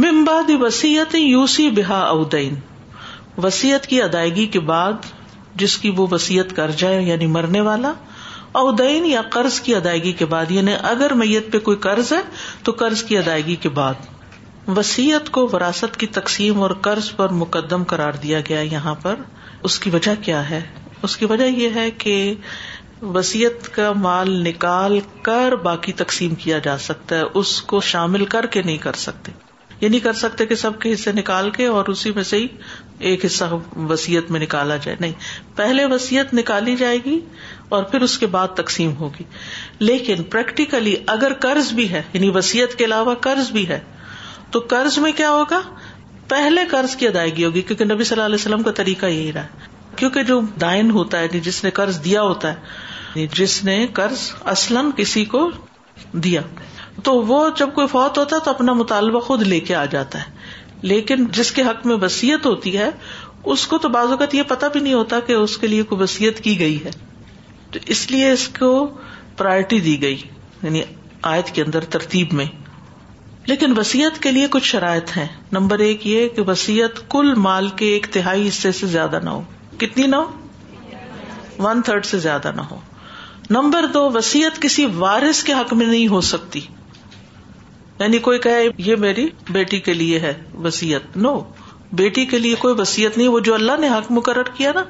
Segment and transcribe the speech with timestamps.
[0.00, 2.54] ممباد وسیعت یوسی بحا اودین۔
[3.38, 4.92] وسیعت کی ادائیگی کے بعد
[5.54, 7.92] جس کی وہ وسیعت کر جائے یعنی مرنے والا،
[8.52, 12.20] اودین یا قرض کی ادائیگی کے بعد یعنی اگر میت پہ کوئی قرض ہے،
[12.62, 13.94] تو قرض کی ادائیگی کے بعد۔
[14.76, 19.14] وسیعت کو وراثت کی تقسیم اور قرض پر مقدم قرار دیا گیا یہاں پر۔
[19.62, 20.60] اس کی وجہ کیا ہے؟
[21.02, 22.34] اس کی وجہ یہ ہے کہ
[23.02, 28.46] وسیعت کا مال نکال کر باقی تقسیم کیا جا سکتا ہے، اس کو شامل کر
[28.46, 29.49] کے نہیں کر سکتے۔
[29.80, 32.46] یہ نہیں کر سکتے کہ سب کے حصے نکال کے اور اسی میں سے ہی
[32.98, 33.44] ایک حصہ
[33.76, 35.12] وسیعت میں نکالا جائے۔ نہیں،
[35.56, 37.20] پہلے وسیعت نکالی جائے گی
[37.68, 39.24] اور پھر اس کے بعد تقسیم ہوگی۔
[39.78, 43.80] لیکن پریکٹیکلی اگر قرض بھی ہے یعنی وسیعت کے علاوہ قرض بھی ہے،
[44.50, 45.60] تو قرض میں کیا ہوگا؟
[46.28, 49.46] پہلے قرض کی ادائیگی ہوگی، کیونکہ نبی صلی اللہ علیہ وسلم کا طریقہ یہی رہا
[49.96, 52.56] کیونکہ جو دائن ہوتا ہے یعنی جس نے قرض دیا ہوتا ہے
[53.14, 55.50] یعنی جس نے قرض اصلاً کسی کو
[56.12, 56.40] دیا۔
[57.02, 60.18] تو وہ جب کوئی فوت ہوتا ہے تو اپنا مطالبہ خود لے کے آ جاتا
[60.18, 60.24] ہے۔
[60.82, 62.90] لیکن جس کے حق میں وسیعت ہوتی ہے،
[63.44, 66.02] اس کو تو بعض اوقات یہ پتا بھی نہیں ہوتا کہ اس کے لیے کوئی
[66.02, 66.90] وسیعت کی گئی ہے۔
[67.70, 68.90] تو اس لیے اس کو
[69.36, 70.22] پرائرٹی دی گئی
[70.62, 70.82] یعنی
[71.22, 72.44] آیت کے اندر ترتیب میں۔
[73.46, 77.86] لیکن وسیعت کے لیے کچھ شرائط ہیں۔ نمبر ایک یہ کہ وسیعت کل مال کے
[77.86, 79.42] ایک تہائی حصے سے زیادہ نہ ہو۔
[79.78, 80.30] کتنی نہ ہو؟
[81.58, 82.80] ون تھرڈ سے زیادہ نہ ہو۔
[83.50, 86.60] نمبر دو وسیعت کسی وارث کے حق میں نہیں ہو سکتی۔
[88.00, 91.40] یعنی کوئی کہے یہ میری بیٹی کے لیے ہے وسیعت نو
[91.92, 94.84] بیٹی کے لیے کوئی وسیعت نہیں، وہ جو اللہ نے حق مقرر کیا نا،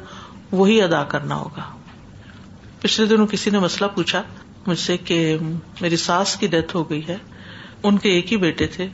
[0.52, 1.76] وہی ادا کرنا ہوگا۔
[2.80, 4.22] پچھلے دنوں کسی نے مسئلہ پوچھا
[4.66, 5.36] مجھ سے کہ
[5.80, 7.16] میری ساس کی ڈیتھ ہو گئی ہے۔
[7.82, 8.88] ان کے ایک ہی بیٹے تھے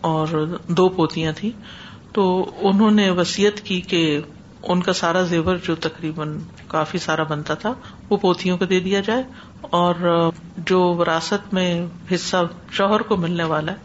[0.00, 1.50] اور دو پوتیاں تھیں۔
[2.12, 4.20] تو انہوں نے وسیعت کی کہ
[4.62, 7.74] ان کا سارا زیور جو تقریباً کافی سارا بنتا تھا،
[8.10, 9.22] وہ پوتیوں کو دے دیا جائے
[9.60, 9.94] اور
[10.56, 12.36] جو وراثت میں حصہ
[12.70, 13.76] شوہر کو ملنے والا ہے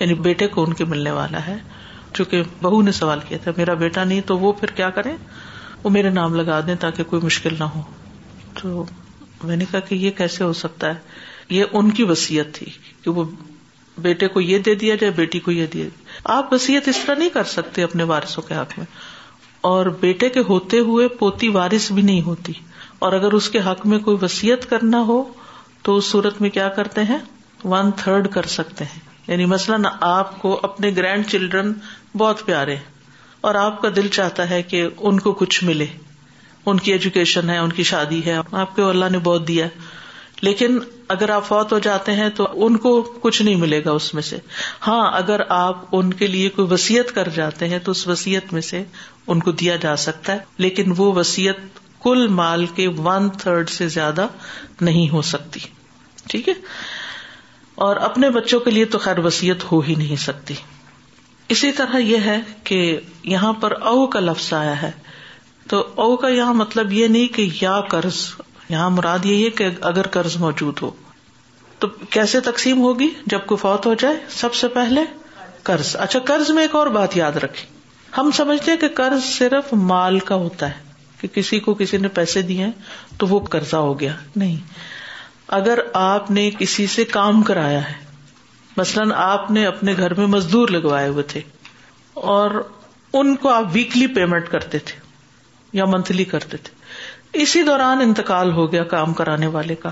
[0.00, 1.56] یعنی بیٹے کو ان کے ملنے والا ہے،
[2.14, 5.16] چونکہ بہو نے سوال کیا تھا، میرا بیٹا نہیں تو وہ پھر کیا کریں؟
[5.82, 7.82] وہ میرے نام لگا دیں تاکہ کوئی مشکل نہ ہو۔
[8.62, 8.84] تو
[9.44, 10.94] میں نے کہا کہ یہ کیسے ہو سکتا ہے؟
[11.48, 12.66] یہ ان کی وسیعت تھی
[13.02, 13.24] کہ وہ
[13.98, 15.86] بیٹے کو یہ دے دیا جائے، بیٹی کو یہ دیا
[16.24, 18.86] آپ وسیعت اس طرح نہیں کر سکتے اپنے وارثوں کے حق میں۔
[19.60, 22.52] اور بیٹے کے ہوتے ہوئے پوتی وارث بھی نہیں ہوتی۔
[22.98, 25.24] اور اگر اس کے حق میں کوئی وسیعت کرنا ہو،
[25.82, 27.18] تو اس صورت میں کیا کرتے ہیں؟
[27.64, 31.72] ون تھرڈ کر سکتے ہیں۔ یعنی مثلاً آپ کو اپنے گرینڈ چلڈرن
[32.16, 32.76] بہت پیارے
[33.40, 35.86] اور آپ کا دل چاہتا ہے کہ ان کو کچھ ملے۔
[36.66, 39.66] ان کی ایجوکیشن ہے، ان کی شادی ہے، آپ کو اللہ نے بہت دیا
[40.40, 44.14] لیکن اگر آپ فوت ہو جاتے ہیں تو ان کو کچھ نہیں ملے گا اس
[44.14, 44.38] میں سے۔
[44.86, 48.62] ہاں اگر آپ ان کے لیے کوئی وسیعت کر جاتے ہیں تو اس وسیعت میں
[48.62, 48.84] سے
[49.26, 53.88] ان کو دیا جا سکتا ہے، لیکن وہ وسیعت کل مال کے ون تھرڈ سے
[53.88, 54.26] زیادہ
[54.80, 55.60] نہیں ہو سکتی۔
[56.28, 56.54] ٹھیک ہے؟
[57.74, 60.54] اور اپنے بچوں کے لیے تو خیر وسیعت ہو ہی نہیں سکتی۔
[61.48, 64.90] اسی طرح یہ ہے کہ یہاں پر او کا لفظ آیا ہے۔
[65.68, 68.30] تو او کا یہاں مطلب یہ نہیں کہ یا قرض
[68.68, 70.90] یہاں مراد یہی ہے کہ اگر قرض موجود ہو،
[71.78, 75.04] تو کیسے تقسیم ہوگی؟ جب کوئی فوت ہو جائے، سب سے پہلے
[75.62, 77.66] قرض۔ اچھا قرض میں ایک اور بات یاد رکھے
[78.18, 82.08] ہم سمجھتے ہیں کہ قرض صرف مال کا ہوتا ہے، کہ کسی کو کسی نے
[82.08, 82.66] پیسے دیے
[83.16, 84.56] تو وہ قرضہ ہو گیا۔ نہیں۔
[85.48, 87.94] اگر آپ نے کسی سے کام کرایا ہے،
[88.76, 91.40] مثلاً آپ نے اپنے گھر میں مزدور لگوائے ہوئے تھے،
[92.14, 92.50] اور
[93.12, 95.00] ان کو آپ ویکلی پیمنٹ کرتے تھے
[95.72, 96.77] یا منتھلی کرتے تھے
[97.32, 99.90] اسی دوران انتقال ہو گیا کام کرانے والے کا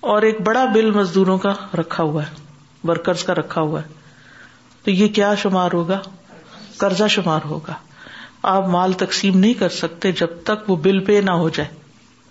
[0.00, 2.34] اور ایک بڑا بل مزدوروں کا رکھا ہوا ہے
[2.84, 3.88] ورکرز کا رکھا ہوا ہے۔
[4.84, 6.00] تو یہ کیا شمار ہوگا؟
[6.76, 7.74] قرضہ شمار ہوگا۔
[8.42, 11.68] آپ مال تقسیم نہیں کر سکتے جب تک وہ بل پے نہ ہو جائے۔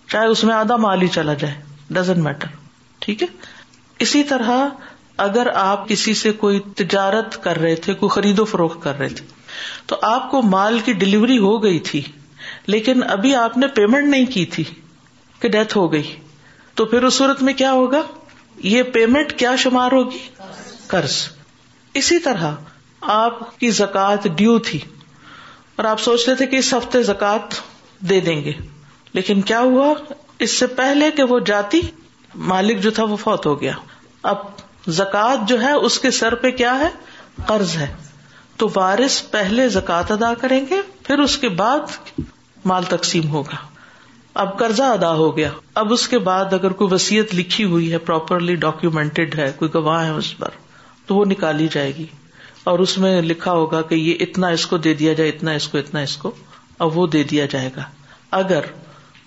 [0.09, 1.53] چاہے اس میں آدھا مال ہی چلا جائے
[1.89, 2.47] ڈزنٹ میٹر
[2.99, 3.27] ٹھیک ہے؟
[3.99, 4.67] اسی طرح
[5.17, 9.09] اگر آپ کسی سے کوئی تجارت کر رہے تھے، کوئی خرید و فروخت کر رہے
[9.09, 9.25] تھے،
[9.85, 12.01] تو آپ کو مال کی ڈلیوری ہو گئی تھی۔
[12.66, 14.63] لیکن ابھی آپ نے پیمنٹ نہیں کی تھی
[15.40, 16.16] کہ ڈیتھ ہو گئی۔
[16.75, 18.01] تو پھر اس صورت میں کیا ہوگا؟
[18.57, 20.18] یہ پیمنٹ کیا شمار ہوگی؟
[20.88, 21.28] قرض۔
[21.94, 22.51] اسی طرح
[23.01, 24.80] آپ کی زکات ڈیو تھی
[25.75, 27.56] اور آپ سوچ رہے تھے کہ اس ہفتے زکات
[28.00, 28.51] دے دیں گے۔
[29.13, 29.94] لیکن کیا ہوا؟
[30.39, 31.81] اس سے پہلے کہ وہ جاتی،
[32.36, 33.74] مالک جو تھا وہ فوت ہو گیا۔
[34.24, 34.38] اب
[34.88, 36.89] زکات جو ہے، اس کے سر پہ کیا ہے؟
[37.48, 37.95] قرض ہے۔
[38.57, 41.80] تو وارث پہلے زکات ادا کریں گے، پھر اس کے بعد
[42.65, 43.56] مال تقسیم ہوگا۔
[44.33, 47.98] اب قرضہ ادا ہو گیا۔ اب اس کے بعد اگر کوئی وسیعت لکھی ہوئی ہے
[47.98, 50.50] پراپرلی ڈاکیومینٹڈ ہے، کوئی گواہ ہے اس پر،
[51.06, 52.06] تو وہ نکالی جائے گی۔
[52.63, 55.68] اور اس میں لکھا ہوگا کہ یہ اتنا اس کو دے دیا جائے، اتنا اس
[55.68, 56.31] کو، اتنا اس کو۔
[56.80, 57.83] اب وہ دے دیا جائے گا۔
[58.31, 58.60] اگر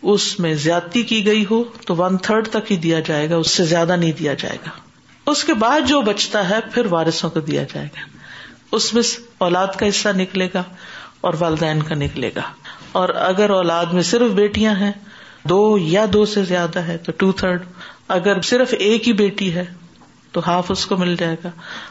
[0.03, 3.50] اس میں زیادتی کی گئی ہو، تو ون تھرڈ تک ہی دیا جائے گا، اس
[3.50, 4.71] سے زیادہ نہیں دیا جائے گا۔
[5.31, 8.00] اس کے بعد جو بچتا ہے، پھر وارثوں کو دیا جائے گا۔
[8.73, 9.03] اس میں
[9.39, 10.62] اولاد کا حصہ نکلے گا
[11.21, 12.43] اور والدین کا نکلے گا۔
[12.96, 14.93] اور اگر اولاد میں صرف بیٹیاں ہیں،
[15.44, 17.62] دو یا دو سے زیادہ ہے تو ٹو تھرڈ
[18.08, 19.64] اگر صرف ایک ہی بیٹی ہے
[20.32, 21.50] تو ہاف اس کو مل جائے گا۔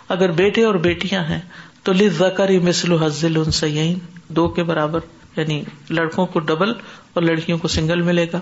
[0.10, 1.42] اگر بیٹے اور بیٹیاں ہیں
[1.84, 5.00] تو زکر مسل حزل ان سین دو کے برابر
[5.38, 6.70] یعنی لڑکوں کو ڈبل
[7.14, 8.40] اور لڑکیوں کو سنگل ملے گا۔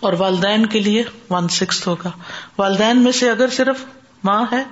[0.00, 2.10] اور والدین کے لیے ون سکس ہوگا۔
[2.58, 3.84] والدین میں سے اگر صرف
[4.24, 4.64] ماں ہے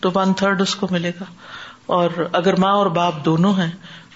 [0.00, 1.24] تو ون تھرڈ اس کو ملے گا۔
[1.86, 3.70] اور اگر ماں اور باپ دونوں ہیں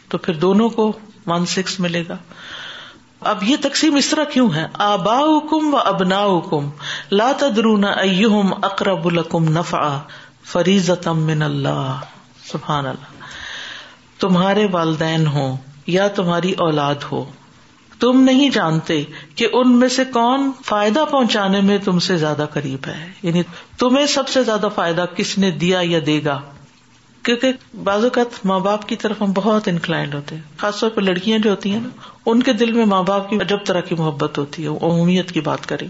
[0.09, 0.99] تو پھر دونوں کو
[1.29, 2.17] ون سکس ملے گا۔
[3.21, 6.71] اب یہ تقسیم اس طرح کیوں ہے؟ آبا حکم و ابنا حکم
[7.13, 7.85] لا تدرون
[8.63, 9.99] اقرب الکم نفع
[10.45, 12.01] فریضتم من اللہ۔
[12.53, 13.25] سبحان اللہ۔
[14.21, 17.25] تمہارے والدین ہو یا تمہاری اولاد ہو۔
[18.01, 19.05] تم نہیں جانتے
[19.35, 23.43] کہ ان میں سے کون فائدہ پہنچانے میں تم سے زیادہ قریب ہے۔ یعنی
[23.79, 26.41] تمہیں سب سے زیادہ فائدہ کس نے دیا یا دے گا؟
[27.29, 27.53] کیونکہ
[27.85, 31.39] بعض اوقات ماں باپ کی طرف ہم بہت انکلائنڈ ہوتے ہیں، خاص طور پہ لڑکیاں
[31.39, 31.89] جو ہوتی ہیں نا،
[32.27, 35.41] ان کے دل میں ماں باپ کی جب طرح کی محبت ہوتی ہے، عمومیت کی
[35.41, 35.89] بات کریں۔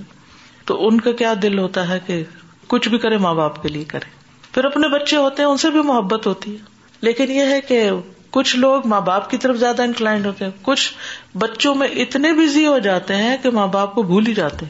[0.65, 2.25] تو ان کا کیا دل ہوتا ہے کہ
[2.67, 4.11] کچھ بھی کرے ماں باپ کے لیے کرے۔
[4.53, 6.59] پھر اپنے بچے ہوتے ہیں، ان سے بھی محبت ہوتی ہے۔
[7.01, 7.91] لیکن یہ ہے کہ
[8.31, 10.93] کچھ لوگ ماں باپ کی طرف زیادہ انکلائنڈ ہوتے ہیں۔ کچھ
[11.37, 14.67] بچوں میں اتنے بزی ہو جاتے ہیں کہ ماں باپ کو بھول ہی جاتے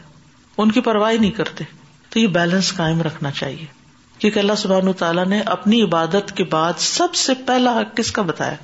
[0.59, 1.65] ان کی پرواہ نہیں کرتے۔
[2.09, 3.78] تو یہ بیلنس قائم رکھنا چاہیے۔
[4.19, 8.23] کیونکہ اللہ سبحان تعالیٰ نے اپنی عبادت کے بعد سب سے پہلا حق کس کا
[8.23, 8.55] بتایا؟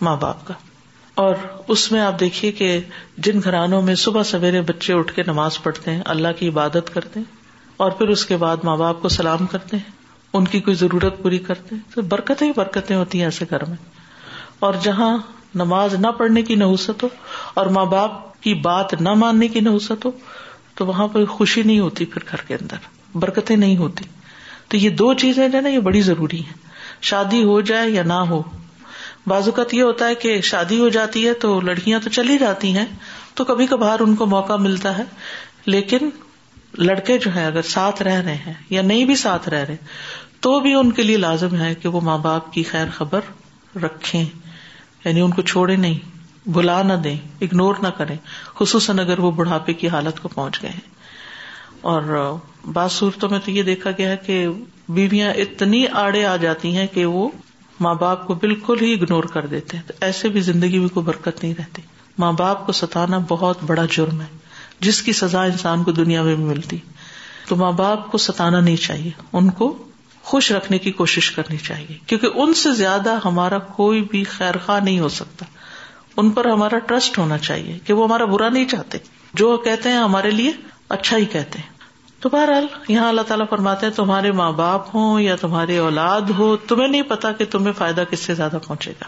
[0.00, 0.54] ماں باپ کا۔
[1.14, 1.34] اور
[1.68, 2.80] اس میں آپ دیکھیے کہ
[3.18, 7.20] جن گھرانوں میں صبح سویرے بچے اٹھ کے نماز پڑھتے ہیں، اللہ کی عبادت کرتے
[7.20, 7.36] ہیں،
[7.76, 9.90] اور پھر اس کے بعد ماں باپ کو سلام کرتے ہیں،
[10.32, 13.64] ان کی کوئی ضرورت پوری کرتے ہیں۔ تو برکتیں ہی برکتیں ہوتی ہیں ایسے گھر
[13.64, 13.76] میں۔
[14.58, 15.18] اور جہاں
[15.54, 17.08] نماز نہ پڑھنے کی نحوست ہو
[17.54, 20.10] اور ماں باپ کی بات نہ ماننے کی نحوست ہو،
[20.74, 22.76] تو وہاں پہ خوشی نہیں ہوتی پھر گھر کے اندر،
[23.14, 24.04] برکتیں نہیں ہوتی۔
[24.68, 26.52] تو یہ دو چیزیں جو نا، یہ بڑی ضروری ہے
[27.02, 28.42] شادی ہو جائے یا نہ ہو۔
[29.26, 32.76] بعض اوقات یہ ہوتا ہے کہ شادی ہو جاتی ہے تو لڑکیاں تو چلی جاتی
[32.76, 32.84] ہیں،
[33.34, 35.02] تو کبھی کبھار ان کو موقع ملتا ہے۔
[35.66, 36.10] لیکن
[36.78, 39.76] لڑکے جو ہے اگر ساتھ رہ رہے ہیں یا نہیں بھی ساتھ رہ رہے،
[40.40, 43.20] تو بھی ان کے لیے لازم ہے کہ وہ ماں باپ کی خیر خبر
[43.82, 44.24] رکھے
[45.04, 45.98] یعنی ان کو چھوڑے نہیں
[46.48, 48.16] بلا نہ دیں اگنور نہ کریں۔
[48.54, 50.95] خصوصاً اگر وہ بڑھاپے کی حالت کو پہنچ گئے ہیں۔
[51.80, 52.34] اور
[52.72, 54.46] بعض صورتوں میں تو یہ دیکھا گیا ہے کہ
[54.88, 57.28] بیویاں اتنی آڑے آ جاتی ہیں کہ وہ
[57.80, 61.06] ماں باپ کو بالکل ہی اگنور کر دیتے ہیں۔ تو ایسے بھی زندگی میں کوئی
[61.06, 61.82] برکت نہیں رہتی۔
[62.18, 64.26] ماں باپ کو ستانا بہت بڑا جرم ہے۔
[64.80, 66.76] جس کی سزا انسان کو دنیا میں بھی ملتی۔
[67.48, 69.78] تو ماں باپ کو ستانا نہیں چاہیے۔ ان کو
[70.22, 74.80] خوش رکھنے کی کوشش کرنی چاہیے۔ کیونکہ ان سے زیادہ ہمارا کوئی بھی خیر خواہ
[74.80, 75.46] نہیں ہو سکتا۔
[76.16, 78.98] ان پر ہمارا ٹرسٹ ہونا چاہیے کہ وہ ہمارا برا نہیں چاہتے۔
[79.34, 80.52] جو کہتے ہیں ہمارے لیے
[80.88, 81.76] اچھا ہی کہتے ہیں۔
[82.20, 86.56] تو بہرحال یہاں اللہ تعالیٰ فرماتے ہیں، تمہارے ماں باپ ہوں یا تمہاری اولاد ہو،
[86.56, 89.04] تمہیں نہیں پتا کہ تمہیں فائدہ کس سے زیادہ پہنچے گا۔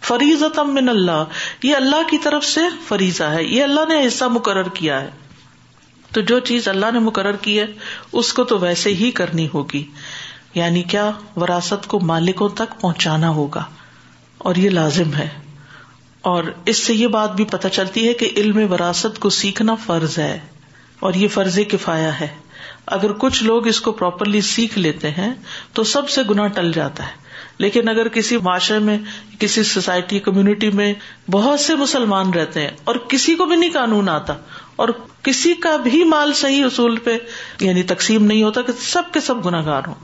[0.00, 1.24] فریض من اللہ،
[1.62, 5.10] یہ اللہ کی طرف سے فریضہ ہے، یہ اللہ نے حصہ مقرر کیا ہے۔
[6.12, 7.66] تو جو چیز اللہ نے مقرر کی ہے،
[8.12, 9.90] اس کو تو ویسے ہی کرنی ہوگی۔
[10.54, 13.64] یعنی کیا؟ وراثت کو مالکوں تک پہنچانا ہوگا۔
[14.38, 15.28] اور یہ لازم ہے۔
[16.20, 20.18] اور اس سے یہ بات بھی پتہ چلتی ہے کہ علم وراثت کو سیکھنا فرض
[20.18, 20.38] ہے۔
[21.00, 22.28] اور یہ فرض کفایا ہے۔
[22.86, 25.34] اگر کچھ لوگ اس کو پراپرلی سیکھ لیتے ہیں،
[25.72, 27.28] تو سب سے گنا ٹل جاتا ہے۔
[27.58, 28.98] لیکن اگر کسی معاشرے میں،
[29.38, 30.94] کسی سوسائٹی کمیونٹی میں
[31.30, 34.34] بہت سے مسلمان رہتے ہیں اور کسی کو بھی نہیں قانون آتا
[34.76, 34.88] اور
[35.22, 37.18] کسی کا بھی مال صحیح اصول پہ
[37.60, 39.94] یعنی تقسیم نہیں ہوتا کہ سب کے سب گناگار ہوں۔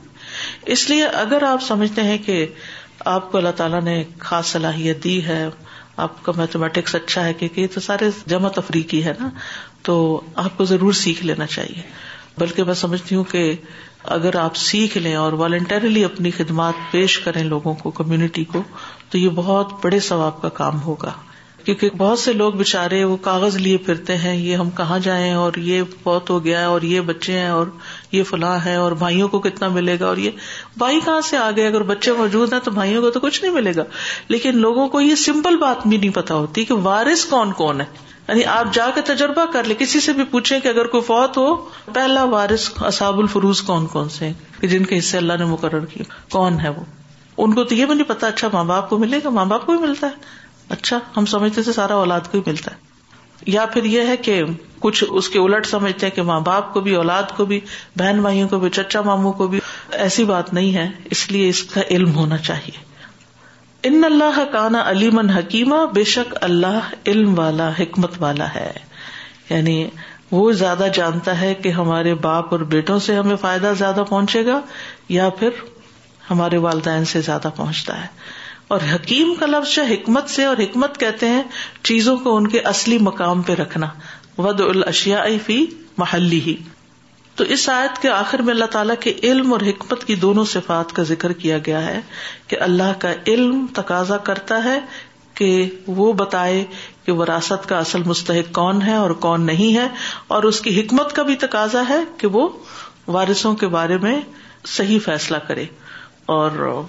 [0.65, 2.47] اس لیے اگر آپ سمجھتے ہیں کہ
[3.05, 5.49] آپ کو اللہ تعالیٰ نے خاص صلاحیت دی ہے،
[5.97, 9.29] آپ کا میتھمیٹکس اچھا ہے، کیونکہ یہ تو سارے جمع تفریقی ہے نا۔
[9.85, 11.81] تو آپ کو ضرور سیکھ لینا چاہیے۔
[12.37, 13.55] بلکہ میں سمجھتی ہوں کہ
[14.03, 18.63] اگر آپ سیکھ لیں اور والنٹریلی اپنی خدمات پیش کریں لوگوں کو کمیونٹی کو،
[19.09, 21.11] تو یہ بہت بڑے ثواب کا کام ہوگا۔
[21.65, 25.53] کیونکہ بہت سے لوگ بےچارے وہ کاغذ لیے پھرتے ہیں، یہ ہم کہاں جائیں اور
[25.57, 27.67] یہ بہت ہو گیا ہے اور یہ بچے ہیں اور
[28.11, 30.31] یہ فلاں ہے اور بھائیوں کو کتنا ملے گا اور یہ
[30.77, 33.53] بھائی کہاں سے آ گئے اگر بچے موجود ہیں تو بھائیوں کو تو کچھ نہیں
[33.53, 33.83] ملے گا۔
[34.27, 38.14] لیکن لوگوں کو یہ سمپل بات بھی نہیں پتا ہوتی کہ وارث کون کون ہے۔
[38.27, 41.37] یعنی آپ جا کے تجربہ کر لیں، کسی سے بھی پوچھیں کہ اگر کوئی فوت
[41.37, 41.55] ہو،
[41.93, 46.59] پہلا وارث اصاب الفروز کون کون سے جن کے حصے اللہ نے مقرر کیا کون
[46.59, 46.83] ہے وہ؟
[47.37, 49.65] ان کو تو یہ بھی نہیں پتا اچھا ماں باپ کو ملے گا، ماں باپ
[49.65, 50.11] کو بھی ملتا ہے۔
[50.69, 52.75] اچھا ہم سمجھتے تھے سارا اولاد کو ہی ملتا ہے۔
[53.45, 54.43] یا پھر یہ ہے کہ
[54.79, 57.59] کچھ اس کے الٹ سمجھتے ہیں کہ ماں باپ کو بھی، اولاد کو بھی،
[57.95, 59.59] بہن بھائیوں کو بھی، چچا ماموں کو بھی۔
[59.91, 62.84] ایسی بات نہیں ہے، اس لیے اس کا علم ہونا چاہیے۔
[63.87, 68.71] ان اللہ کانا علیمن حکیمہ بے شک اللہ علم والا، حکمت والا ہے۔
[69.49, 69.87] یعنی
[70.31, 74.61] وہ زیادہ جانتا ہے کہ ہمارے باپ اور بیٹوں سے ہمیں فائدہ زیادہ پہنچے گا
[75.09, 75.49] یا پھر
[76.31, 78.07] ہمارے والدین سے زیادہ پہنچتا ہے۔
[78.67, 81.43] اور حکیم کا لفظ حکمت سے، اور حکمت کہتے ہیں
[81.83, 83.87] چیزوں کو ان کے اصلی مقام پہ رکھنا۔
[84.37, 85.65] ود الشیا فی
[85.97, 86.55] محلی ہی
[87.35, 90.93] تو اس آیت کے آخر میں اللہ تعالیٰ کے علم اور حکمت کی دونوں صفات
[90.93, 92.01] کا ذکر کیا گیا ہے
[92.47, 94.79] کہ اللہ کا علم تقاضا کرتا ہے
[95.33, 96.65] کہ وہ بتائے
[97.05, 99.87] کہ وراثت کا اصل مستحق کون ہے اور کون نہیں ہے
[100.27, 102.49] اور اس کی حکمت کا بھی تقاضا ہے کہ وہ
[103.07, 104.21] وارثوں کے بارے میں
[104.65, 105.65] صحیح فیصلہ کرے
[106.25, 106.81] اور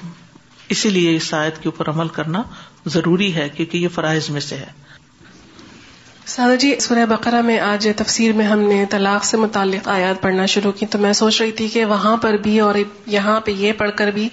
[0.68, 2.42] اسی لیے اس آیت کے اوپر عمل کرنا
[2.86, 4.85] ضروری ہے کیونکہ یہ فرائض میں سے ہے۔
[6.26, 10.46] سادہ جی سورہ بقرہ میں آج تفسیر میں ہم نے طلاق سے متعلق آیات پڑھنا
[10.46, 12.74] شروع کی تو میں سوچ رہی تھی کہ وہاں پر بھی اور
[13.06, 14.28] یہاں پہ یہ پڑھ کر بھی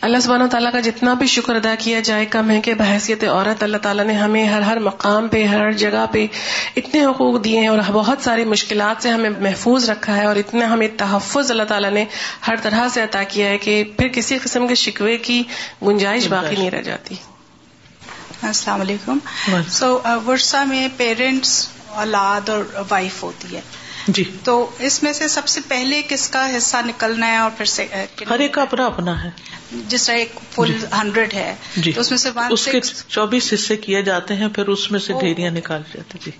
[0.00, 3.62] اللہ سبحانہ تعالیٰ کا جتنا بھی شکر ادا کیا جائے، کم ہے کہ بحثیت عورت،
[3.62, 6.26] اللہ تعالیٰ نے ہمیں ہر ہر مقام پہ ہر جگہ پہ
[6.76, 10.72] اتنے حقوق دیے ہیں اور بہت ساری مشکلات سے ہمیں محفوظ رکھا ہے اور اتنا
[10.72, 12.04] ہمیں تحفظ اللہ تعالیٰ نے
[12.46, 15.42] ہر طرح سے عطا کیا ہے کہ پھر کسی قسم کے شکوے کی
[15.82, 17.14] گنجائش باقی نہیں رہ جاتی۔
[18.42, 19.18] السلام علیکم۔
[19.68, 23.60] سو ورثہ میں پیرنٹس اولاد اور وائف ہوتی ہے۔
[24.08, 27.94] جی۔ تو اس میں سے سب سے پہلے کس کا حصہ نکلنا ہے اور پھر
[28.30, 29.30] ہر ایک کا اپنا اپنا ہے۔
[29.88, 33.76] جس طرح ایک فل ہنڈریڈ ہے۔ جی۔ تو اس میں سے اس کے چوبیس حصے
[33.76, 36.30] کیے جاتے ہیں پھر اس میں سے ڈھیریاں نکال جاتے جی۔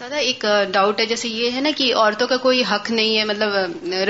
[0.00, 3.24] سادہ ایک ڈاؤٹ ہے۔ جیسے یہ ہے نا کہ عورتوں کا کوئی حق نہیں ہے
[3.24, 3.48] مطلب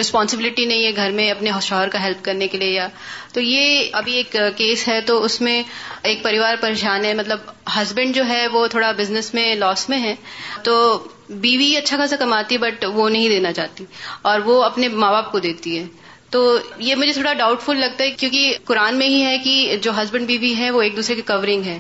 [0.01, 2.89] رسپانسبلٹی نہیں ہے گھر میں اپنے شوہر کا ہیلپ کرنے کے لیے یا
[3.33, 5.63] تو یہ ابھی ایک کیس ہے۔ تو اس میں
[6.03, 7.39] ایک پریوار پریشان ہے۔ مطلب
[7.77, 10.15] ہسبینڈ جو ہے، وہ تھوڑا بزنس میں لاس میں ہے۔
[10.63, 13.85] تو بیوی اچھا خاصا کماتی ہے بٹ وہ نہیں دینا چاہتی۔
[14.23, 15.85] اور وہ اپنے ماں باپ کو دیتی ہے۔
[16.31, 19.91] تو یہ مجھے تھوڑا ڈاؤٹ فل لگتا ہے۔ کیونکہ قرآن میں ہی ہے کہ جو
[20.03, 21.79] ہسبینڈ بیوی ہے، وہ ایک دوسرے کی کورنگ ہے۔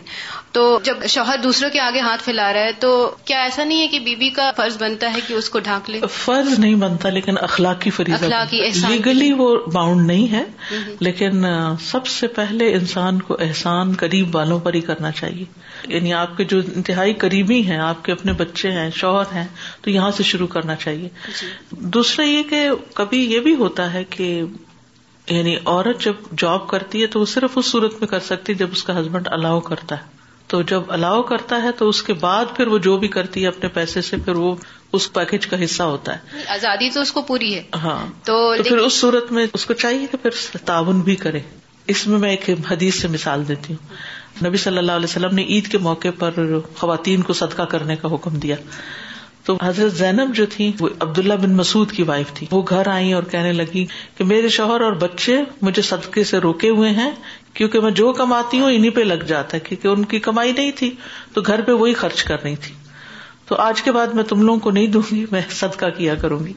[0.53, 3.89] تو جب شوہر دوسروں کے آگے ہاتھ پھیلا رہا ہے تو کیا ایسا نہیں ہے
[3.89, 7.35] کہ بیوی کا فرض بنتا ہے کہ اس کو ڈھانک لے؟ فرض نہیں بنتا لیکن
[7.41, 10.45] اخلاقی فریضہ اخلاقی لیگلی وہ باؤنڈ نہیں ہے
[11.01, 11.45] لیکن
[11.81, 15.45] سب سے پہلے انسان کو احسان قریب والوں پر ہی کرنا چاہیے۔
[15.89, 19.47] یعنی آپ کے جو انتہائی قریبی ہیں آپ کے اپنے بچے ہیں شوہر ہیں
[19.81, 21.09] تو یہاں سے شروع کرنا چاہیے۔
[21.41, 24.43] جی۔ دوسرا یہ کہ کبھی یہ بھی ہوتا ہے کہ
[25.31, 28.59] یعنی عورت جب جاب کرتی ہے تو وہ صرف اس صورت میں کر سکتی ہے
[28.59, 30.20] جب اس کا ہسبینڈ الاؤ کرتا ہے۔
[30.51, 33.49] تو جب الاؤ کرتا ہے تو اس کے بعد پھر وہ جو بھی کرتی ہے
[33.49, 34.55] اپنے پیسے سے پھر وہ
[34.93, 38.77] اس پیکج کا حصہ ہوتا ہے۔ آزادی تو اس کو پوری ہے۔ ہاں۔ تو پھر
[38.77, 41.41] اس صورت میں اس کو چاہیے کہ پھر تعاون بھی کرے۔
[41.87, 43.95] اس میں میں ایک حدیث سے مثال دیتی ہوں۔
[44.47, 46.33] نبی صلی اللہ علیہ وسلم نے عید کے موقع پر
[46.77, 48.57] خواتین کو صدقہ کرنے کا حکم دیا۔
[49.45, 53.13] تو حضرت زینب جو تھی وہ عبداللہ بن مسعود کی وائف تھی۔ وہ گھر آئی
[53.13, 53.87] اور کہنے لگی
[54.19, 57.11] کہ میرے شوہر اور بچے مجھے صدقے سے روکے ہوئے ہیں۔
[57.55, 60.71] کیونکہ میں جو کماتی ہوں انہیں پہ لگ جاتا ہے، کیونکہ ان کی کمائی نہیں
[60.71, 60.97] تھی،
[61.33, 62.75] تو گھر پہ وہی خرچ کر رہی تھی۔
[63.47, 66.47] تو آج کے بعد میں تم لوگوں کو نہیں دوں گی، میں صدقہ کیا کروں
[66.47, 66.53] گی۔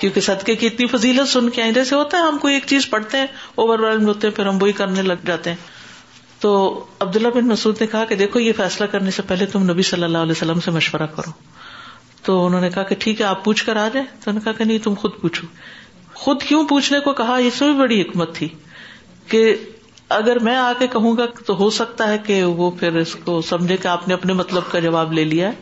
[0.00, 2.90] کیونکہ صدقے کی اتنی فضیلت سن کے آئی جیسے ہوتا ہے، ہم کوئی ایک چیز
[2.90, 5.56] پڑھتے ہیں، اوور ویلڈ ہوتے ہیں، پھر ہم وہی کرنے لگ جاتے ہیں۔
[6.40, 9.82] تو عبداللہ بن مسعود نے کہا کہ دیکھو، یہ فیصلہ کرنے سے پہلے تم نبی
[9.82, 11.30] صلی اللہ علیہ وسلم سے مشورہ کرو۔
[12.22, 14.40] تو انہوں نے کہا کہ ٹھیک ہے، آپ پوچھ کر آ جائیں۔ تو انہوں نے
[14.44, 15.46] کہا کہ نہیں، تم خود پوچھو۔
[16.14, 18.48] خود کیوں پوچھنے کو کہا؟ اس میں بھی بڑی حکمت تھی
[19.28, 19.56] کہ
[20.08, 23.42] اگر میں آ کے کہوں گا تو ہو سکتا ہے کہ وہ پھر اس کو
[23.42, 25.52] سمجھے کہ آپ نے اپنے مطلب کا جواب لے لیا ہے۔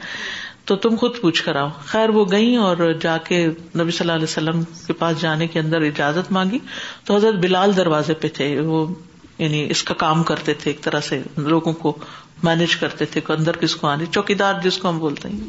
[0.64, 4.12] تو تم خود پوچھ کر آؤ۔ خیر، وہ گئی اور جا کے نبی صلی اللہ
[4.12, 6.58] علیہ وسلم کے پاس جانے کے اندر اجازت مانگی۔
[7.04, 8.94] تو حضرت بلال دروازے پہ تھے۔ وہ
[9.38, 11.98] یعنی اس کا کام کرتے تھے، ایک طرح سے لوگوں کو
[12.42, 15.40] مینج کرتے تھے اندر کس کو آنے، چوکیدار جس کو ہم بولتے ہیں۔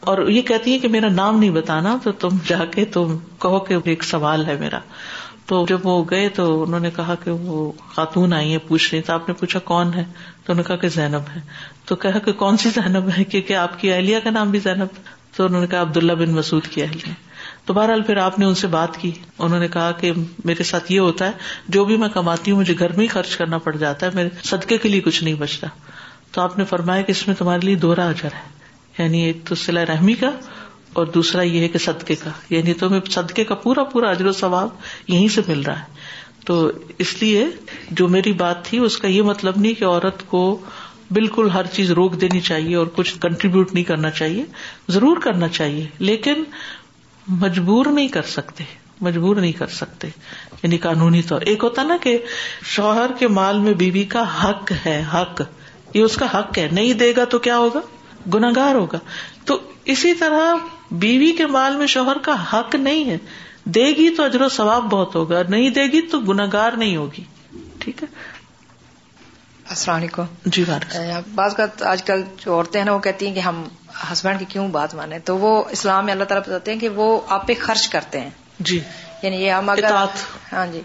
[0.00, 3.58] اور یہ کہتی ہے کہ میرا نام نہیں بتانا، تو تم جا کے تم کہو
[3.58, 4.78] کہ ایک سوال ہے میرا۔
[5.50, 9.02] تو جب وہ گئے تو انہوں نے کہا کہ وہ خاتون آئی ہے پوچھ رہی
[9.02, 10.04] تو آپ نے پوچھا کون ہے؟
[10.44, 11.40] تو انہوں نے کہا کہ زینب ہے۔
[11.84, 14.86] تو کہا کہ کون سی زینب ہے؟ کیونکہ آپ کی اہلیہ کا نام بھی زینب؟
[15.36, 17.12] تو انہوں نے کہا عبداللہ بن مسعود کی اہلیہ۔
[17.64, 20.12] تو بہرحال پھر آپ نے ان سے بات کی۔ انہوں نے کہا کہ
[20.44, 21.30] میرے ساتھ یہ ہوتا ہے،
[21.68, 24.28] جو بھی میں کماتی ہوں، مجھے گھر میں ہی خرچ کرنا پڑ جاتا ہے، میرے
[24.44, 25.66] صدقے کے لیے کچھ نہیں بچتا۔
[26.32, 28.60] تو آپ نے فرمایا کہ اس میں تمہارے لیے دوہرا اجر ہے۔
[29.02, 30.30] یعنی ایک تو سلا رحمی کا
[30.92, 34.32] اور دوسرا یہ ہے کہ صدقے کا یعنی تمہیں صدقے کا پورا پورا اجر و
[34.32, 34.68] ثواب
[35.08, 35.84] یہیں سے مل رہا ہے۔
[36.44, 37.46] تو اس لیے
[37.90, 40.58] جو میری بات تھی، اس کا یہ مطلب نہیں کہ عورت کو
[41.10, 44.44] بالکل ہر چیز روک دینی چاہیے اور کچھ کنٹریبیوٹ نہیں کرنا چاہیے،
[44.88, 46.44] ضرور کرنا چاہیے، لیکن
[47.28, 48.64] مجبور نہیں کر سکتے،
[49.00, 50.08] مجبور نہیں کر سکتے۔
[50.62, 52.18] یعنی قانونی طور، ایک ہوتا نا کہ
[52.64, 55.42] شوہر کے مال میں بیوی کا حق ہے، حق۔
[55.94, 57.80] یہ اس کا حق ہے، نہیں دے گا تو کیا ہوگا؟
[58.34, 58.98] گناگار ہوگا۔
[59.44, 60.54] تو اسی طرح
[60.90, 63.18] بیوی کے مال میں شوہر کا حق نہیں ہے۔
[63.64, 67.24] دے گی تو اجر و ثواب بہت ہوگا نہیں دے گی تو گناگار نہیں ہوگی۔
[67.78, 68.08] ٹھیک ہے؟
[69.68, 70.64] السلام علیکم۔ جی
[71.34, 73.64] بعض کا آج کل جو عورتیں ہیں نا وہ کہتی ہیں کہ ہم
[74.12, 77.20] ہسبینڈ کی کیوں بات مانے تو وہ اسلام میں اللہ تعالیٰ بتاتے ہیں کہ وہ
[77.28, 78.30] آپ پہ خرچ کرتے ہیں۔
[78.60, 78.80] جی۔
[79.22, 79.92] یعنی یہ ہم اگر
[80.52, 80.80] ہاں جی۔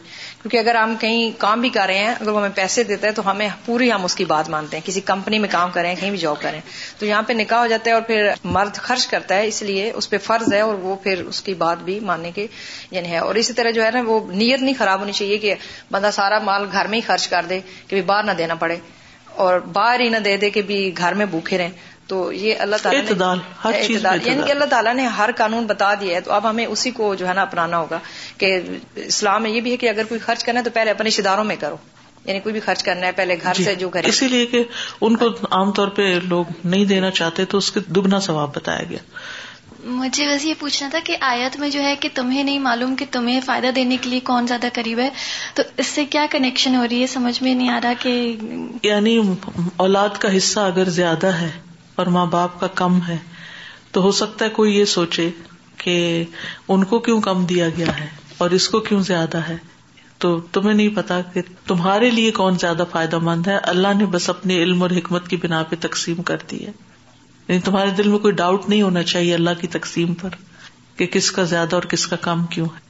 [0.45, 3.11] کیونکہ اگر ہم کہیں کام بھی کر رہے ہیں، اگر وہ ہمیں پیسے دیتا ہے
[3.11, 6.09] تو ہمیں پوری ہم اس کی بات مانتے ہیں۔ کسی کمپنی میں کام کریں، کہیں
[6.09, 6.61] بھی جاب کریں۔
[6.99, 9.91] تو یہاں پہ نکاح ہو جاتا ہے اور پھر مرد خرچ کرتا ہے، اس لیے
[9.91, 12.47] اس پہ فرض ہے اور وہ پھر اس کی بات بھی ماننے کے
[12.91, 15.55] یعنی ہے۔ اور اسی طرح جو ہے نا، وہ نیت نہیں خراب ہونی چاہیے کہ
[15.91, 18.75] بندہ سارا مال گھر میں ہی خرچ کر دے کہ باہر نہ دینا پڑے۔
[19.35, 21.69] اور باہر ہی نہ دے دے کہ بھی گھر میں بھوکے رہیں۔
[22.07, 25.93] تو یہ اللہ تعالیٰ اعتدال ہر چیز یعنی کہ اللہ تعالیٰ نے ہر قانون بتا
[25.93, 28.00] دیا ہے۔ تو اب ہمیں اسی کو جو ہے نا اپنانا ہوگا
[28.38, 28.59] کہ
[28.95, 31.21] اسلام میں یہ بھی ہے کہ اگر کوئی خرچ کرنا ہے تو پہلے اپنے رشتے
[31.21, 31.75] داروں میں کرو۔
[32.25, 34.63] یعنی کوئی بھی خرچ کرنا ہے پہلے گھر جی، سے جو کرے اسی لیے کہ
[35.01, 38.83] ان کو عام طور پہ لوگ نہیں دینا چاہتے تو اس کے دگنا ثواب بتایا
[38.89, 38.97] گیا۔
[39.83, 43.05] مجھے بس یہ پوچھنا تھا کہ آیت میں جو ہے کہ تمہیں نہیں معلوم کہ
[43.12, 45.09] تمہیں فائدہ دینے کے لیے کون زیادہ قریب ہے
[45.53, 48.35] تو اس سے کیا کنیکشن ہو رہی ہے؟ سمجھ میں نہیں آ رہا کہ
[48.83, 49.21] یعنی
[49.77, 51.50] اولاد کا حصہ اگر زیادہ ہے
[51.95, 53.17] اور ماں باپ کا کم ہے۔
[53.91, 55.29] تو ہو سکتا ہے کوئی یہ سوچے
[55.77, 56.23] کہ
[56.67, 59.57] ان کو کیوں کم دیا گیا ہے اور اس کو کیوں زیادہ ہے۔
[60.17, 64.29] تو تمہیں نہیں پتا کہ تمہارے لیے کون زیادہ فائدہ مند ہے۔ اللہ نے بس
[64.29, 66.71] اپنے علم اور حکمت کی بنا پہ تقسیم کر دی ہے۔
[67.47, 70.29] یعنی تمہارے دل میں کوئی ڈاؤٹ نہیں ہونا چاہیے اللہ کی تقسیم پر
[70.95, 72.85] کہ کس کا زیادہ اور کس کا کم کیوں ہے۔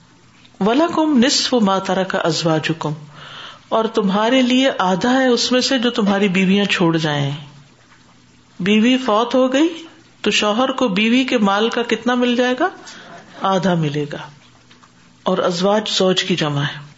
[0.64, 2.94] ولا کم نصف ماتارا کا ازوا جکم
[3.70, 7.32] اور تمہارے لیے آدھا ہے اس میں سے جو تمہاری بیویاں چھوڑ جائیں۔
[8.60, 9.86] بیوی فوت ہو گئی
[10.22, 12.70] تو شوہر کو بیوی کے مال کا کتنا مل جائے گا؟
[13.42, 14.18] آدھا ملے گا۔
[15.24, 16.94] اور ازواج سوچ کی جمع ہے۔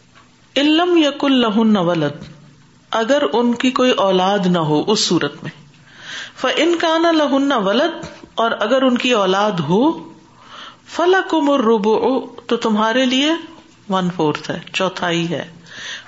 [0.56, 2.24] علم یا کل لہن ولد۔
[2.92, 5.52] اگر ان کی کوئی اولاد نہ ہو اس صورت میں۔
[6.38, 10.14] ف ان کا نہ لہن ولد۔ اور اگر ان کی اولاد ہو
[10.88, 13.32] فلا کم روبو تو تمہارے لیے
[13.90, 15.57] ون فورتھ ہے، چوتھائی ہے۔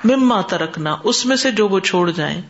[0.04, 2.42] مما ترکنا، اس میں سے جو وہ چھوڑ جائیں۔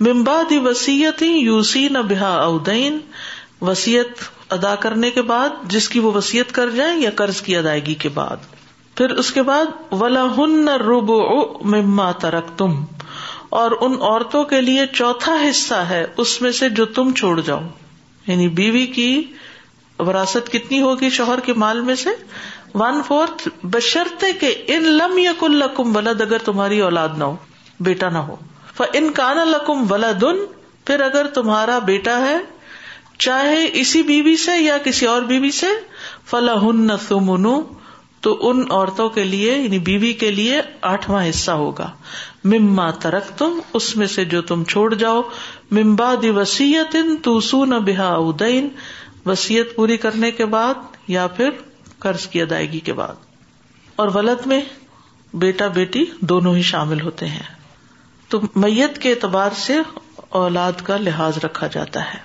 [0.00, 2.98] ممباد وسیعت یوسی نہ بحا ادین
[3.60, 7.94] وسیعت ادا کرنے کے بعد، جس کی وہ وسیعت کر جائیں یا قرض کی ادائیگی
[7.94, 8.36] کے بعد۔
[8.94, 11.10] پھر اس کے بعد ولا ہن روب
[11.66, 12.84] مما ترک تم
[13.48, 17.60] اور ان عورتوں کے لیے چوتھا حصہ ہے، اس میں سے جو تم چھوڑ جاؤ۔
[18.26, 19.22] یعنی بیوی کی
[19.98, 22.10] وراثت کتنی ہوگی شوہر کے مال میں سے؟
[22.74, 27.36] ون فورتھ بشرتے کے ان لم یا کل ولد، اگر تمہاری اولاد نہ ہو،
[27.80, 28.36] بیٹا نہ ہو۔
[28.92, 30.44] ان کان لکم ولادن
[30.84, 32.36] پھر اگر تمہارا بیٹا ہے،
[33.18, 35.66] چاہے اسی بیوی سے یا کسی اور بیوی سے
[36.26, 36.88] فلاح ہن
[38.20, 41.90] تو ان عورتوں کے لیے یعنی بیوی کے لیے آٹھواں حصہ ہوگا۔
[42.44, 45.22] مما ترک تم اس میں سے جو تم چھوڑ جاؤ۔
[45.70, 48.68] ممبا دی وسیعت تو سو نہ بحا ادین
[49.26, 50.74] وسیعت پوری کرنے کے بعد،
[51.08, 51.50] یا پھر
[51.98, 53.14] قرض کی ادائیگی کے بعد۔
[53.96, 54.60] اور ولد میں
[55.34, 57.54] بیٹا بیٹی دونوں ہی شامل ہوتے ہیں۔
[58.28, 59.74] تو میت کے اعتبار سے
[60.28, 62.18] اولاد کا لحاظ رکھا جاتا ہے۔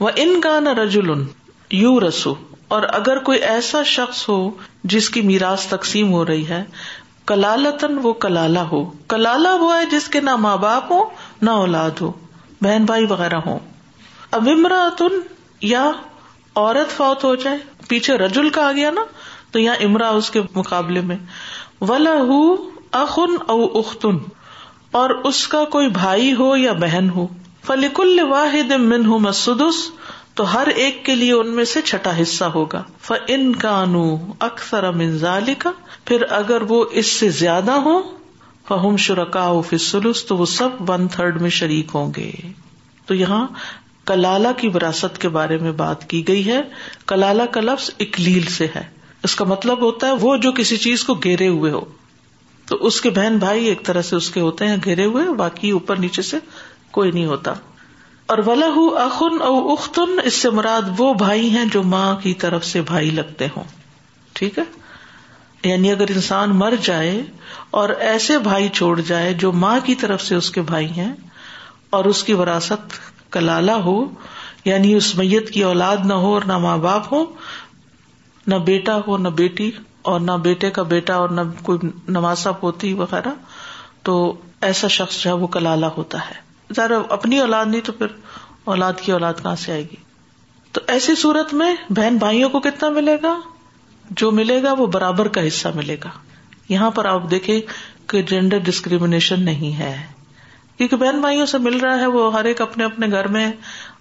[0.00, 1.24] وہ ان کا نہ رجول
[1.70, 2.34] یو رسو۔
[2.68, 4.50] اور اگر کوئی ایسا شخص ہو
[4.84, 6.64] جس کی میراث تقسیم ہو رہی ہے
[7.26, 11.10] کلالتن وہ کلالہ ہو۔ کلالہ وہ ہے جس کے نہ ماں باپ ہو
[11.42, 12.12] نہ اولاد ہو۔
[12.60, 13.58] بہن بھائی وغیرہ ہو
[14.30, 14.48] اب
[15.60, 15.90] یا
[16.54, 19.00] عورت فوت ہو جائے پیچھے رجول کا آ گیا نا،
[19.50, 21.16] تو یہاں امرا اس کے مقابلے میں۔
[21.80, 22.14] ولا
[22.92, 24.16] اخن او اختن
[24.90, 27.26] اور اس کا کوئی بھائی ہو یا بہن ہو۔
[27.66, 29.90] فلیک واحد من ہوں مسدس
[30.34, 34.90] تو ہر ایک کے لیے ان میں سے چھٹا حصہ ہوگا۔ ف ان کانو اکثر
[34.90, 35.70] منظال کا
[36.04, 38.00] پھر اگر وہ اس سے زیادہ ہو
[38.68, 42.32] فہم شرکا فسلس تو وہ سب ون تھرڈ میں شریک ہوں گے۔
[43.06, 43.46] تو یہاں
[44.08, 46.60] کلالہ کی وراثت کے بارے میں بات کی گئی ہے۔
[47.06, 48.82] کلالہ کا لفظ اکلیل سے ہے۔
[49.22, 51.80] اس کا مطلب ہوتا ہے وہ جو کسی چیز کو گھیرے ہوئے ہو۔
[52.66, 55.70] تو اس کے بہن بھائی ایک طرح سے اس کے ہوتے ہیں گھیرے ہوئے، باقی
[55.70, 56.36] اوپر نیچے سے
[56.90, 57.52] کوئی نہیں ہوتا۔
[58.26, 58.66] اور ولا
[59.04, 63.10] اخن او اختن اس سے مراد وہ بھائی ہیں جو ماں کی طرف سے بھائی
[63.10, 63.64] لگتے ہوں۔
[64.32, 64.64] ٹھیک ہے؟
[65.68, 67.22] یعنی اگر انسان مر جائے
[67.70, 71.12] اور ایسے بھائی چھوڑ جائے جو ماں کی طرف سے اس کے بھائی ہیں
[71.90, 72.94] اور اس کی وراثت
[73.30, 74.04] کلالہ ہو
[74.64, 77.24] یعنی اس میت کی اولاد نہ ہو اور نہ ماں باپ ہو
[78.46, 79.70] نہ بیٹا ہو، نہ بیٹی،
[80.02, 83.28] اور نہ بیٹے کا بیٹا اور نہ کوئی نواسا پوتی وغیرہ،
[84.02, 86.34] تو ایسا شخص جو ہے وہ کلالہ ہوتا ہے۔
[86.76, 88.06] ذرا اپنی اولاد نہیں تو پھر
[88.64, 89.96] اولاد کی اولاد کہاں سے آئے گی؟
[90.72, 93.40] تو ایسی صورت میں بہن بھائیوں کو کتنا ملے گا؟
[94.10, 96.08] جو ملے گا وہ برابر کا حصہ ملے گا۔
[96.68, 97.60] یہاں پر آپ دیکھیں
[98.06, 100.06] کہ جینڈر ڈسکریمنیشن نہیں ہے۔
[100.78, 103.52] کیونکہ بہن بھائیوں سے مل رہا ہے، وہ ہر ایک اپنے اپنے گھر میں،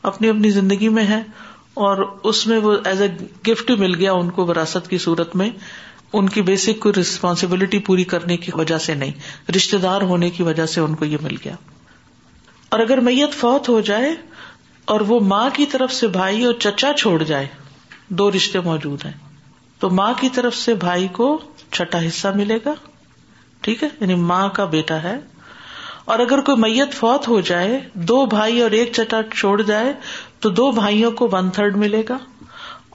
[0.03, 1.23] اپنی اپنی زندگی میں ہے،
[1.73, 3.07] اور اس میں وہ ایز اے
[3.51, 5.49] گفٹ مل گیا ان کو وراثت کی صورت میں۔
[6.13, 9.11] ان کی بیسک کوئی ریسپانسبلٹی پوری کرنے کی وجہ سے نہیں
[9.55, 11.55] رشتے دار ہونے کی وجہ سے ان کو یہ مل گیا۔
[12.69, 14.15] اور اگر میت فوت ہو جائے
[14.85, 17.47] اور وہ ماں کی طرف سے بھائی اور چچا چھوڑ جائے،
[18.09, 19.11] دو رشتے موجود ہیں۔
[19.79, 22.73] تو ماں کی طرف سے بھائی کو چھٹا حصہ ملے گا،
[23.61, 25.19] ٹھیک ہے؟ یعنی ماں کا بیٹا ہے
[26.07, 29.93] اور اگر کوئی میت فوت ہو جائے، دو بھائی اور ایک چٹا چھوڑ جائے،
[30.39, 32.17] تو دو بھائیوں کو ون تھرڈ ملے گا۔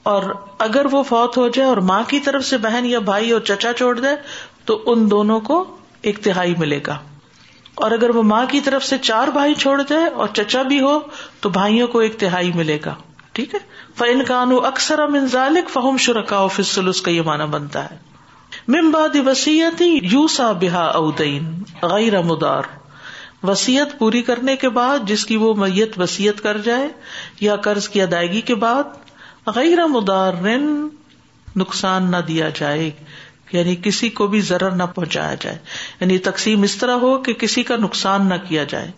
[0.03, 0.23] اور
[0.59, 3.73] اگر وہ فوت ہو جائے اور ماں کی طرف سے بہن یا بھائی اور چچا
[3.73, 4.09] چھوڑ دے،
[4.65, 6.99] تو ان دونوں کو ایک تہائی ملے گا۔
[7.75, 10.99] اور اگر وہ ماں کی طرف سے چار بھائی چھوڑ دے اور چچا بھی ہو،
[11.41, 12.95] تو بھائیوں کو ایک تہائی ملے گا۔
[13.33, 13.59] ٹھیک ہے؟
[13.99, 17.97] فن کانو اکثر منظالک فہم شرکا فصل کا یہ مانا بنتا ہے۔
[18.69, 22.63] ممباد وسیعتی یو سا بحا ادین غیر مدار
[23.43, 26.89] وسیعت پوری کرنے کے بعد جس کی وہ میت وسیعت کر جائے
[27.41, 28.83] یا قرض کی ادائیگی کے بعد
[29.47, 30.33] غیر مدار
[31.57, 32.91] نقصان نہ دیا جائے
[33.53, 35.59] یعنی کسی کو بھی ضرر نہ پہنچایا جائے۔
[36.01, 38.91] یعنی تقسیم اس طرح ہو کہ کسی کا نقصان نہ کیا جائے۔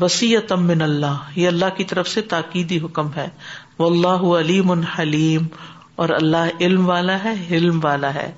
[0.00, 3.28] وسیعت من اللہ، یہ اللہ کی طرف سے تاکیدی حکم ہے۔
[3.78, 5.46] وہ اللہ علیم حلیم،
[5.96, 8.32] اور اللہ علم والا ہے علم والا ہے۔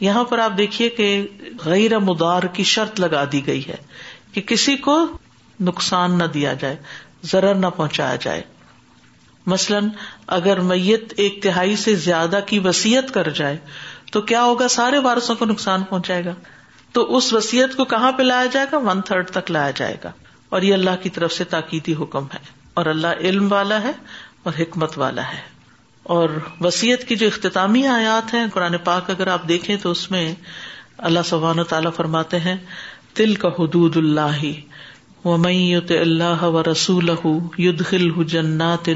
[0.00, 1.26] یہاں پر آپ دیکھیے کہ
[1.64, 3.74] غیر مدار کی شرط لگا دی گئی ہے۔
[4.36, 5.18] کہ کسی کو
[5.60, 6.76] نقصان نہ دیا جائے،
[7.22, 8.42] ضرر نہ پہنچایا جائے۔
[9.46, 9.88] مثلاً
[10.26, 13.56] اگر میت ایک تہائی سے زیادہ کی وسیعت کر جائے،
[14.12, 16.34] تو کیا ہوگا؟ سارے وارثوں کو نقصان پہنچائے گا۔
[16.92, 20.12] تو اس وسیعت کو کہاں پہ لایا جائے گا؟ ون تھرڈ تک لایا جائے گا۔
[20.48, 22.38] اور یہ اللہ کی طرف سے تاکیدی حکم ہے۔
[22.74, 23.92] اور اللہ علم والا ہے
[24.42, 25.40] اور حکمت والا ہے۔
[26.02, 26.28] اور
[26.60, 30.34] وسیعت کی جو اختتامی آیات ہیں، قرآن پاک اگر آپ دیکھیں تو اس میں
[30.98, 32.56] اللہ سبحانہ تعالیٰ فرماتے ہیں
[33.16, 34.42] تل کا حدود اللہ.
[35.24, 37.10] ومت اللہ و رسول
[37.58, 38.88] یدخل جنات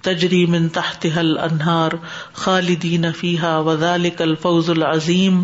[0.00, 1.90] تجری من تحت حل انہار
[2.34, 5.42] خالدین فیحا وزالک الفوز العظیم.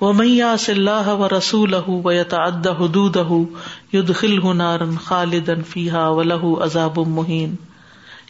[0.00, 3.16] و میاس اللہ و رسول و یتعد حدود
[3.92, 7.54] یدخل نارن خالدن فیحا و عذاب مہین.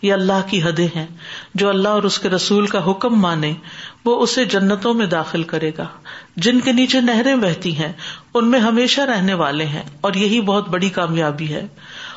[0.03, 1.07] یہ اللہ کی حدیں ہیں
[1.55, 3.53] جو اللہ اور اس کے رسول کا حکم مانے
[4.04, 5.86] وہ اسے جنتوں میں داخل کرے گا۔
[6.36, 7.92] جن کے نیچے نہریں بہتی ہیں،
[8.34, 11.66] ان میں ہمیشہ رہنے والے ہیں، اور یہی بہت بڑی کامیابی ہے۔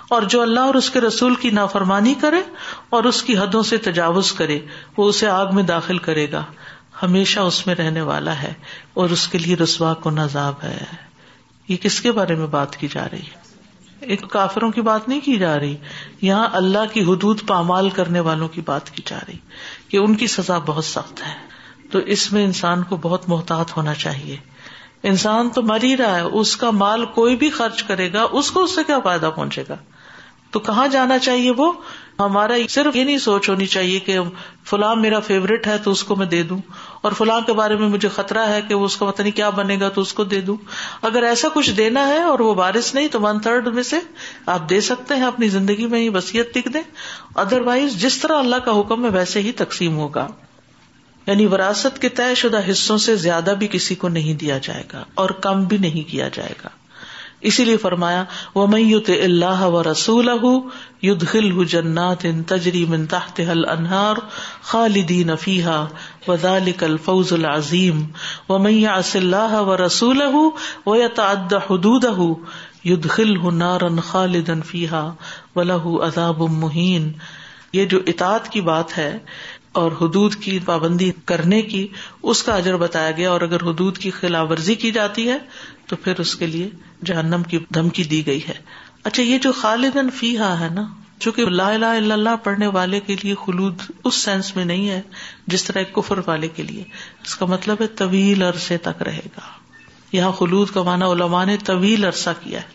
[0.10, 2.41] اور جو اللہ اور اس کے رسول کی نافرمانی کرے
[2.89, 4.60] اور اس کی حدوں سے تجاوز کرے،
[4.98, 6.43] وہ اسے آگ میں داخل کرے گا۔
[7.04, 8.54] ہمیشہ اس میں رہنے والا ہے
[8.93, 10.84] اور اس کے لیے رسوا کو نذاب ہے۔
[11.67, 13.43] یہ کس کے بارے میں بات کی جا رہی ہے؟
[14.00, 15.76] ایک کافروں کی بات نہیں کی جا رہی،
[16.22, 19.38] یہاں اللہ کی حدود پامال کرنے والوں کی بات کی جا رہی
[19.88, 21.53] کہ ان کی سزا بہت سخت ہے۔
[21.94, 24.38] تو اس میں انسان کو بہت محتاط ہونا چاہیے۔
[25.04, 28.52] انسان تو مر ہی رہا ہے، اس کا مال کوئی بھی خرچ کرے گا، اس
[28.52, 29.76] کو اس سے کیا فائدہ پہنچے گا؟
[30.52, 31.74] تو کہاں جانا چاہیے وہ؟
[32.20, 34.20] ہمارا صرف یہ نہیں سوچ ہونی چاہیے کہ
[34.64, 36.58] فلاں میرا فیوریٹ ہے تو اس کو میں دے دوں۔
[37.02, 39.50] اور فلاں کے بارے میں مجھے خطرہ ہے کہ وہ اس کا پتہ نہیں کیا
[39.50, 40.58] بنے گا تو اس کو دے دوں۔
[41.02, 44.00] اگر ایسا کچھ دینا ہے اور وہ بارش نہیں، تو ون تھرڈ میں سے
[44.46, 46.82] آپ دے سکتے ہیں اپنی زندگی میں ہی وسیعت لکھ دیں۔
[47.36, 50.28] ادر وائز جس طرح اللہ کا حکم ہے ویسے ہی تقسیم ہوگا۔
[51.28, 55.04] یعنی وراثت کے طے شدہ حصوں سے زیادہ بھی کسی کو نہیں دیا جائے گا
[55.14, 56.70] اور کم بھی نہیں کیا جائے گا۔
[57.42, 58.24] اسی لیے فرمایا
[58.56, 60.30] وہ میت اللہ و رسول
[61.02, 61.24] ید
[61.68, 64.16] جنات ان تجری من تحت حل انہار
[64.62, 65.86] خالدین فیحا
[66.28, 68.06] وزالک الفوز العظیم
[68.50, 70.22] و میاں اللہ و رسول
[70.86, 72.06] و یتعد حدود
[72.84, 75.10] ید خل نارن خالدن فیحا
[75.56, 77.12] و لہ عذاب مہین
[77.74, 79.20] یہ جو اطاعت کی بات ہے
[79.74, 81.88] اور حدود کی پابندی کرنے کی
[82.24, 85.38] اس کا اجر بتایا گیا اور اگر حدود کی خلاف ورزی کی جاتی ہے
[85.88, 86.70] تو پھر اس کے لیے
[87.06, 88.54] جہنم کی دھمکی دی گئی ہے۔
[89.04, 90.84] اچھا یہ جو خالدن فی ہا ہے نا،
[91.20, 95.02] چونکہ لا الہ الا اللہ پڑھنے والے کے لیے خلود اس سینس میں نہیں ہے
[95.48, 96.84] جس طرح ایک کفر والے کے لیے۔
[97.24, 99.42] اس کا مطلب ہے طویل عرصے تک رہے گا۔
[100.12, 102.68] یہاں خلود کا مانا علماء نے طویل عرصہ کیا ہے۔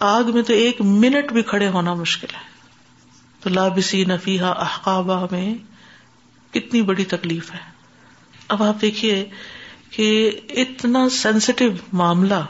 [0.00, 2.54] آگ میں تو ایک منٹ بھی کھڑے ہونا مشکل ہے۔
[3.40, 5.54] تو لابسی نفیحا احقابہ میں
[6.54, 7.58] کتنی بڑی تکلیف ہے۔
[8.48, 9.30] اب آپ دیکھیے
[9.90, 12.44] کہ اتنا سینسیٹیو معاملہ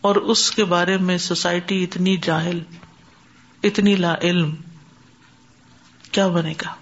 [0.00, 2.60] اور اس کے بارے میں سوسائٹی اتنی جاہل،
[3.62, 4.54] اتنی لا علم،
[6.12, 6.74] کیا بنے گا؟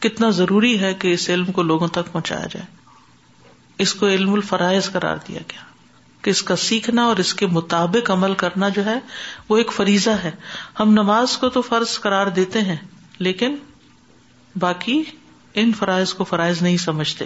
[0.00, 2.66] کتنا ضروری ہے کہ اس علم کو لوگوں تک پہنچایا جائے۔
[3.78, 5.60] اس کو علم الفرائض قرار دیا گیا۔
[6.22, 8.98] کہ اس کا سیکھنا اور اس کے مطابق عمل کرنا جو ہے،
[9.48, 10.30] وہ ایک فریضہ ہے۔
[10.80, 12.76] ہم نماز کو تو فرض قرار دیتے ہیں،
[13.18, 13.56] لیکن
[14.60, 15.02] باقی
[15.54, 17.24] ان فرائض کو فرائض نہیں سمجھتے۔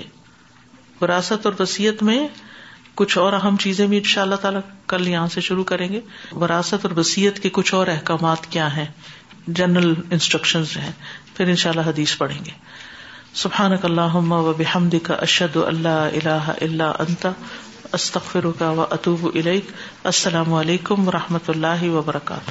[1.00, 2.28] وراثت اور وسیعت میں
[2.94, 6.00] کچھ اور اہم چیزیں بھی ان شاء اللہ تعالیٰ کل یہاں سے شروع کریں گے۔
[6.32, 8.86] وراثت اور وسیعت کے کچھ اور احکامات کیا ہیں؟
[9.48, 10.92] جنرل انسٹرکشن ہیں۔
[11.36, 12.50] پھر ان شاء اللہ حدیث پڑھیں گے۔
[13.34, 17.30] سبحان اللہ و بحمد کا اشد اللہ اللہ اللہ انتا
[17.92, 19.38] استخر کا و اطوب
[20.04, 22.50] السلام علیکم و رحمۃ اللہ وبرکاتہ۔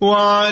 [0.00, 0.43] وعلى